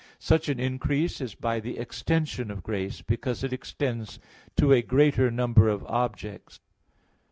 Such 0.17 0.49
an 0.49 0.59
increase 0.59 1.21
is 1.21 1.35
by 1.35 1.59
the 1.59 1.77
"extension" 1.77 2.49
of 2.49 2.63
grace, 2.63 3.03
because 3.03 3.43
it 3.43 3.53
extends 3.53 4.17
to 4.57 4.71
a 4.73 4.81
greater 4.81 5.29
number 5.29 5.69
of 5.69 5.83
objects. 5.85 6.59